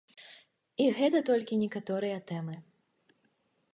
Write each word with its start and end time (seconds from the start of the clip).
І 0.85 0.87
гэта 1.01 1.21
толькі 1.29 1.61
некаторыя 1.65 2.17
тэмы. 2.33 2.55